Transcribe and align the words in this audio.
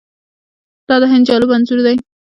دا 0.87 0.95
د 1.01 1.03
هند 1.11 1.23
جالب 1.27 1.49
انځور 1.55 1.79
دی. 1.85 1.95